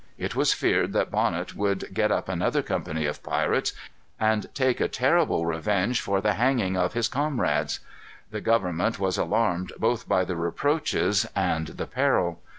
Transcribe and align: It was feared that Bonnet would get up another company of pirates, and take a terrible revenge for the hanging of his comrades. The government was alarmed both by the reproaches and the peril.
It 0.17 0.35
was 0.35 0.51
feared 0.51 0.93
that 0.93 1.11
Bonnet 1.11 1.53
would 1.55 1.93
get 1.93 2.11
up 2.11 2.27
another 2.27 2.63
company 2.63 3.05
of 3.05 3.21
pirates, 3.21 3.71
and 4.19 4.47
take 4.55 4.81
a 4.81 4.87
terrible 4.87 5.45
revenge 5.45 6.01
for 6.01 6.19
the 6.21 6.33
hanging 6.33 6.75
of 6.75 6.93
his 6.93 7.07
comrades. 7.07 7.81
The 8.31 8.41
government 8.41 8.97
was 8.97 9.19
alarmed 9.19 9.73
both 9.77 10.09
by 10.09 10.25
the 10.25 10.35
reproaches 10.35 11.27
and 11.35 11.67
the 11.67 11.85
peril. 11.85 12.41